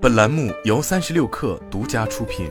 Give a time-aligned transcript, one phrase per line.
[0.00, 2.48] 本栏目由三十六氪独家出品。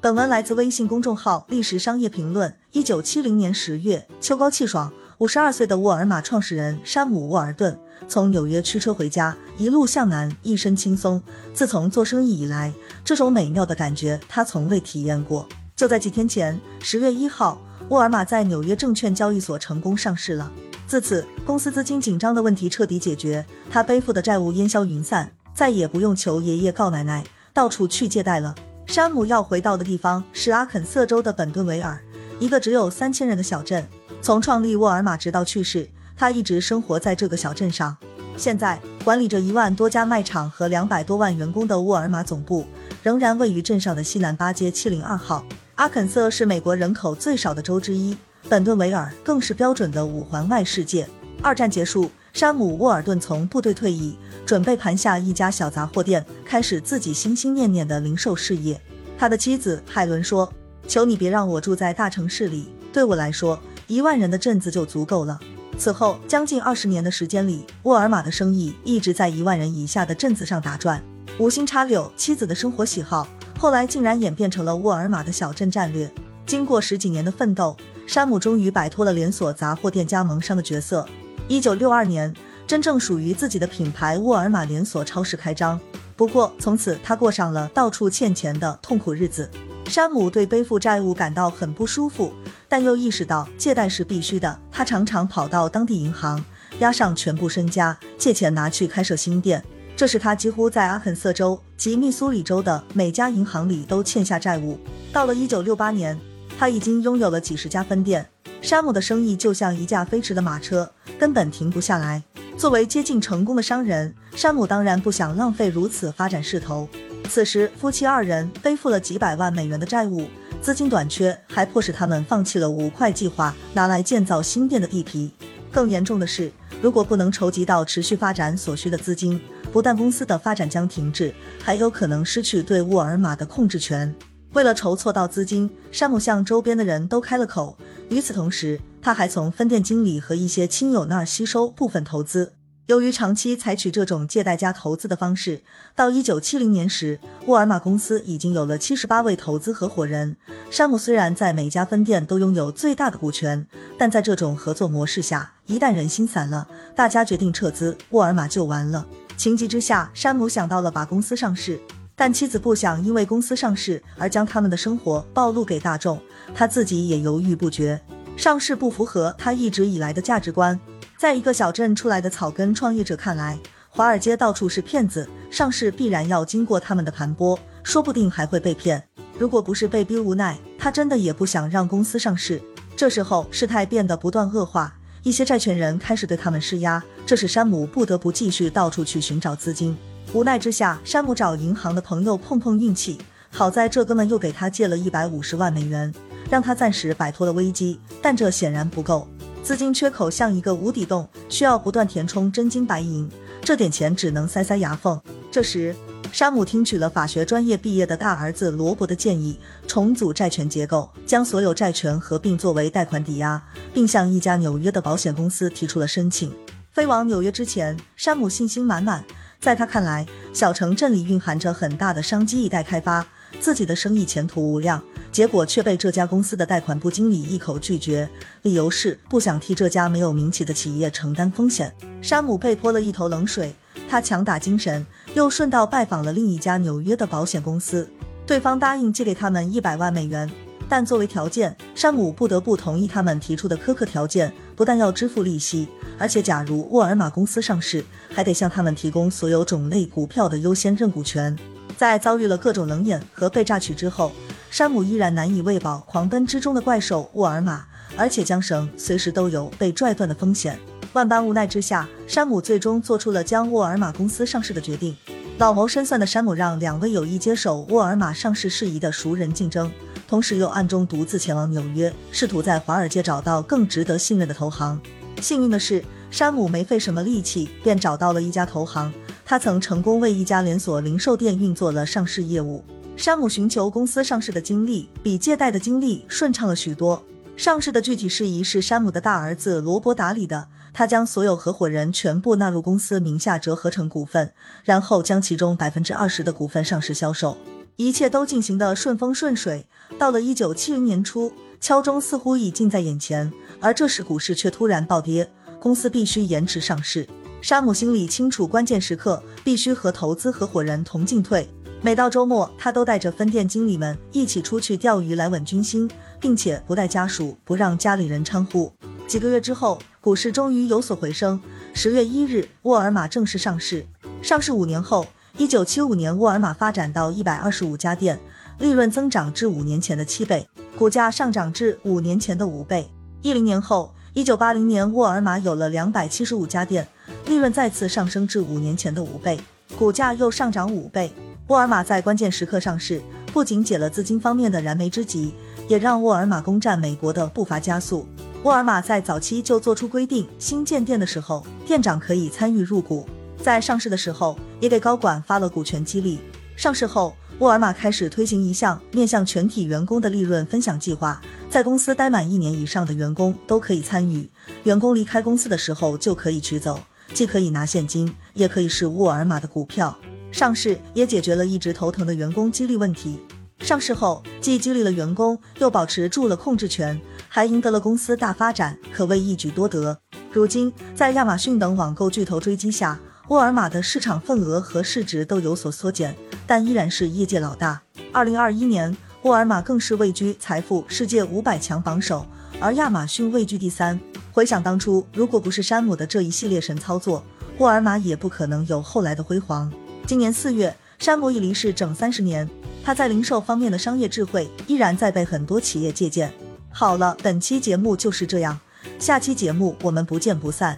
[0.00, 2.52] 本文来自微信公众号“历史商业评论”。
[2.72, 11.22] 一九七零年十月，秋高气爽，五十二岁的沃尔玛创始人山姆·沃尔顿从纽约驱车回家，一路向南，一身轻松。
[11.54, 12.72] 自从做生意以来，
[13.04, 15.48] 这种美妙的感觉他从未体验过。
[15.76, 17.62] 就在几天前，十月一号。
[17.90, 20.52] 沃尔玛在纽约证券交易所成功上市了。
[20.90, 27.22] 自此，公司资金紧张的问题彻底解决，他背负的债务烟消云散，再也不用求爷爷告奶奶，
[27.54, 28.52] 到处去借贷了。
[28.86, 32.00] 山姆要回到的地方是阿肯色州的本顿维尔，
[32.40, 33.86] 一个只有三千人的小镇。
[34.20, 37.96] 从创立沃尔玛直到去世，他一直生活在这个小镇上。
[38.36, 42.66] 现在，管理着一万多家卖场和两百多万员工的沃尔玛总部，
[43.04, 45.44] 仍然位于镇上的西南八街七零二号。
[45.76, 48.16] 阿肯色是美国人口最少的州之一，
[48.48, 51.08] 本顿维尔更是标准的五环外世界。
[51.42, 58.80] 二战结束，山姆·沃尔顿从部队退役，准备盘下一家小杂货店，开始自己心心念念的零售事业。
[59.18, 60.52] 他的妻子海伦说
[60.88, 65.38] ：“求你别让我住在大城市里，对我来说，一万人的镇子就足够了。”
[65.78, 71.02] 此后将近二十年的时间里，沃尔玛的生意一直在一万人以下的镇子上打转。
[71.38, 73.26] 无心插柳，妻子的生活喜好。
[73.58, 76.10] 后来竟然演变成了沃尔玛的小镇战略。
[76.44, 77.76] 经过十几年的奋斗，
[78.10, 81.06] 山姆终于摆脱了连锁杂货店加盟商的角色。
[81.46, 82.34] 一九六二年，
[82.66, 85.78] 真正属于自己的品牌沃尔玛连锁超市开张。
[86.16, 89.48] 不过，从此他过上了到处欠钱的痛苦日子。
[89.86, 92.32] 山姆对背负债务感到很不舒服，
[92.68, 94.58] 但又意识到借贷是必须的。
[94.72, 96.44] 他常常跑到当地银行，
[96.80, 99.64] 押上全部身家，借钱拿去开设新店。
[99.94, 104.80] 这是他几乎在阿肯色州及密苏里州的每家银行里都欠下债务。
[105.12, 106.18] 到了1968年，
[106.60, 108.28] 他已经拥有了几十家分店。
[108.60, 112.22] 山姆的生意就像一架飞驰的马车，根本停不下来。
[112.58, 116.86] 作为接近成功的商人，山姆当然不想浪费如此发展势头。
[117.30, 120.28] 此时，夫妻二人背负了几百万美元的债务，
[120.60, 125.32] 资金短缺还迫使他们放弃了五块计划拿来建造新店的地皮。
[125.72, 126.52] 更严重的是，
[126.82, 129.40] 如果不能筹集到持续发展所需的资金，
[129.72, 131.34] 不但公司的发展将停滞，
[131.64, 134.14] 还有可能失去对沃尔玛的控制权。
[134.52, 137.76] 为了筹措到资金，山姆向周边的人都开了口。
[138.08, 142.54] 与此同时，他还从分店经理和一些亲友那儿吸收部分投资。
[142.86, 145.62] 由于长期采取这种借贷加投资的方式，
[145.94, 150.36] 到一九七零年时，沃尔玛公司已经有了七十八位投资合伙人。
[150.72, 153.64] 山姆虽然在每家分店都拥有最大的股权，
[153.96, 156.66] 但在这种合作模式下，一旦人心散了，
[156.96, 159.06] 大家决定撤资，沃尔玛就完了。
[159.36, 161.80] 情急之下，山姆想到了把公司上市，
[162.20, 166.20] 但妻子不想因为公司上市而将他们的生活暴露给大众，
[166.54, 167.98] 他自己也犹豫不决。
[168.36, 170.78] 上市不符合他一直以来的价值观，
[171.16, 173.58] 在一个小镇出来的草根创业者看来，
[173.88, 179.02] 华尔街到处是骗子，上市必然要经过他们的盘剥，说不定还会被骗。
[179.38, 182.60] 如果不是被逼无奈，他真的也不想让公司上市。
[182.94, 184.94] 这时候，事态变得不断恶化。
[185.22, 189.96] 一些债权人开始对他们施压，这使山姆不得不继续到处去寻找资金。
[190.32, 193.18] 无奈之下，山姆找银行的朋友碰碰运气，
[193.50, 196.14] 好在这哥们又给他借了一百五十万美元，
[196.48, 197.98] 让他暂时摆脱了危机。
[198.22, 199.26] 但这显然不够，
[199.64, 203.28] 资金缺口像一个无底洞，需要不断填充真金白银，
[203.60, 205.20] 这点钱只能塞塞牙缝。
[205.50, 205.92] 这时，
[206.30, 209.58] 山姆听取了法学专业毕业的大儿子罗伯的建议，
[209.88, 213.60] 重组债权结构，将所有债权合并作为贷款抵押，
[213.92, 216.54] 并向一家纽约的保险公司提出了申请。
[216.92, 219.24] 飞往纽约之前，山姆信心满满，
[219.60, 223.26] 在他看来，小城镇里蕴含着很大的商机，一待开发，
[223.60, 225.02] 自己的生意前途无量。
[225.30, 228.26] 结果却被这家公司的贷款部经理一口拒绝，
[228.62, 231.94] 理由是不想替这家没有名气的企业承担风险。
[232.22, 233.74] 山姆被泼了一头冷水。
[234.08, 238.08] 他强打精神，又顺道拜访了另一家纽约的保险公司，
[238.46, 240.50] 对方答应借给他们一百万美元，
[240.88, 245.86] 但作为条件，山姆不得不同意他们提出的苛刻条件，不但要支付利息，
[246.20, 251.58] 而且假如沃尔玛公司上市，还得向他们提供所有种类股票的优先认股权。
[251.96, 254.30] 在遭遇了各种冷眼和被榨取之后，
[254.70, 257.86] 山姆依然难以喂饱狂奔之中的怪兽沃尔玛，
[258.18, 260.78] 而且缰绳随时都有被拽断的风险。
[261.14, 265.16] 万般无奈之下，山姆最终做出了将沃尔玛公司上市的决定。
[265.56, 269.90] 老谋深算的山姆让两位有意接手沃尔玛上市事宜的熟人竞争，
[270.28, 275.00] 同时又暗中独自前往纽约，试图在华尔街找到更值得信任的投行。
[275.40, 279.12] 幸运的是，山姆没费什么力气便找到了一家投行，
[279.44, 282.84] 他曾成功为一家连锁零售店运作了上市业务。
[283.16, 287.22] 山姆寻求公司上市的经历比借贷的经历顺畅了许多。
[287.56, 290.68] 上市的具体事宜是山姆的大儿子罗伯打理的。
[290.92, 294.52] 他将所有合伙人全部纳入公司名下折合成股份，
[294.82, 297.56] 然后将其中百分之二十的股份上市销售，
[297.94, 299.86] 一切都进行的顺风顺水。
[300.18, 303.50] 到了一九七零年初，敲钟似乎已近在眼前，
[303.80, 305.50] 而这时股市却突然暴跌，
[305.80, 307.26] 公司必须延迟上市。
[307.62, 311.66] 山姆心里清楚，关键时刻必须和投资合伙人同进退。
[312.02, 318.92] 每到周末，他都带着分店经理们一起出去钓鱼来稳军心，并且不带家属，不让家里人掺和。
[319.26, 321.60] 几个月之后，股市终于有所回升。
[321.94, 324.06] 十月一日，沃尔玛正式上市。
[324.42, 328.38] 上市五年后，一九七五年，沃尔玛发展到一百二十五家店，
[328.78, 330.66] 利润增长至五年前的七倍，
[331.00, 333.08] 股价上涨至五年前的五倍。
[333.40, 337.08] 一零年后，一九八零年，沃尔玛有了两百七十五家店。
[337.46, 339.58] 利润再次上升至五年前的五倍，
[339.98, 341.32] 股价又上涨五倍。
[341.68, 345.54] 沃尔玛在关键时刻上市，不仅解了资金方面的燃眉之急，
[345.88, 348.26] 也让沃尔玛攻占美国的步伐加速。
[348.64, 353.24] 沃尔玛在早期就做出规定，新建店的时候，店长可以参与入股；
[353.56, 356.40] 在上市的时候，也给高管发了股权激励。
[356.76, 364.48] 上市后，沃尔玛开始推行一项面向全体员工的利润分享计划，在公司待满一年以上的员工都可以参与，
[364.84, 366.98] 员工离开公司的时候就可以取走。
[367.34, 370.16] 既可以拿现金，也可以是沃尔玛的股票。
[370.50, 373.38] 上市也解决了一直头疼的员工激励问题。
[373.80, 380.18] 上市后，既激励了员工，又保持住了控制权，还赢得了公司大发展，可谓一举多得。
[380.50, 383.20] 如今，在亚马逊等网购巨头追击下，
[383.50, 386.36] 沃尔玛的市场份额和市值都有所缩减，
[386.68, 388.00] 但依然是业界老大。
[388.32, 392.46] 二零二一年，沃尔玛更是位居财富世界五百强榜首，
[392.80, 394.18] 而亚马逊位居第三。
[394.52, 397.44] 回想当初，如果不是山姆的这一系列神操作，
[397.78, 399.92] 沃尔玛也不可能有后来的辉煌。
[400.28, 402.70] 今年四月，山姆已离世整三十年，
[403.02, 406.52] 他在零售方面的商业智慧依然在被很多企业借鉴。
[406.88, 408.78] 好了，本期节目就是这样，
[409.18, 410.96] 下期节目我们不见不散。